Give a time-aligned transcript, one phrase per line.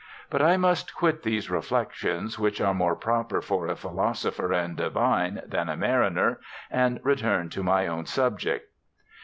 [0.31, 5.43] But I must quit these reflections, which are more proper for a philosopher and divine
[5.45, 6.39] than a mariner,
[6.71, 8.71] and re turn to my own subject."